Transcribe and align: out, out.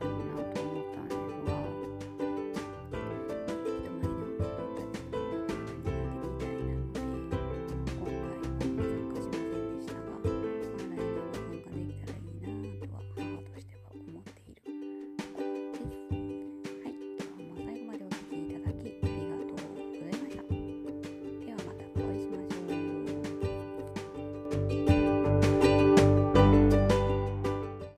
out, 0.00 0.56
out. 0.56 0.61